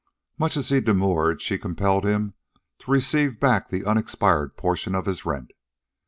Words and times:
Much 0.39 0.57
as 0.57 0.69
he 0.69 0.81
demurred, 0.81 1.43
she 1.43 1.59
compelled 1.59 2.03
him 2.05 2.33
to 2.79 2.89
receive 2.89 3.39
back 3.39 3.69
the 3.69 3.85
unexpired 3.85 4.57
portion 4.57 4.95
of 4.95 5.05
his 5.05 5.25
rent. 5.25 5.51